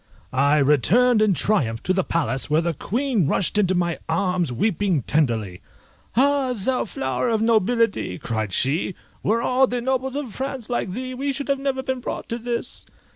I 0.33 0.57
returned 0.57 1.21
in 1.21 1.35
triumph 1.35 1.83
to 1.83 1.93
the 1.93 2.03
palace, 2.03 2.49
where 2.49 2.59
the 2.61 2.73
Queen 2.73 3.27
rushed 3.27 3.59
into 3.59 3.75
my 3.75 3.99
arms, 4.09 4.51
weeping 4.51 5.03
tenderly. 5.03 5.61
"Ah, 6.17 6.53
thou 6.55 6.85
flower 6.85 7.29
of 7.29 7.39
nobility," 7.43 8.17
cried 8.17 8.51
she, 8.51 8.95
"were 9.21 9.43
all 9.43 9.67
the 9.67 9.79
nobles 9.79 10.15
of 10.15 10.33
France 10.33 10.71
like 10.71 10.93
thee, 10.93 11.13
we 11.13 11.31
should 11.31 11.55
never 11.59 11.77
have 11.81 11.85
been 11.85 11.99
brought 11.99 12.27
to 12.29 12.39
this!" 12.39 12.83